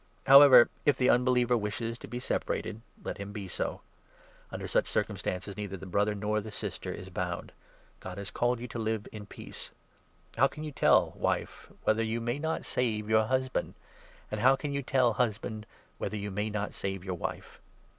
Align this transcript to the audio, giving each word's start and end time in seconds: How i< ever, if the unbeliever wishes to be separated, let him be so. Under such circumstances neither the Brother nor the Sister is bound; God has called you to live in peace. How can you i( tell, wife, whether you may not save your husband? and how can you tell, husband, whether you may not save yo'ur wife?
How 0.25 0.41
i< 0.41 0.45
ever, 0.45 0.67
if 0.83 0.97
the 0.97 1.11
unbeliever 1.11 1.55
wishes 1.55 1.99
to 1.99 2.07
be 2.07 2.19
separated, 2.19 2.81
let 3.03 3.19
him 3.19 3.31
be 3.31 3.47
so. 3.47 3.81
Under 4.51 4.67
such 4.67 4.87
circumstances 4.87 5.55
neither 5.55 5.77
the 5.77 5.85
Brother 5.85 6.15
nor 6.15 6.41
the 6.41 6.49
Sister 6.49 6.91
is 6.91 7.11
bound; 7.11 7.51
God 7.99 8.17
has 8.17 8.31
called 8.31 8.59
you 8.59 8.67
to 8.69 8.79
live 8.79 9.07
in 9.11 9.27
peace. 9.27 9.69
How 10.37 10.47
can 10.47 10.63
you 10.63 10.71
i( 10.71 10.73
tell, 10.79 11.11
wife, 11.17 11.71
whether 11.83 12.01
you 12.01 12.19
may 12.19 12.39
not 12.39 12.65
save 12.65 13.11
your 13.11 13.25
husband? 13.27 13.75
and 14.31 14.41
how 14.41 14.55
can 14.55 14.73
you 14.73 14.81
tell, 14.81 15.13
husband, 15.13 15.67
whether 15.99 16.17
you 16.17 16.31
may 16.31 16.49
not 16.49 16.73
save 16.73 17.03
yo'ur 17.05 17.13
wife? 17.13 17.59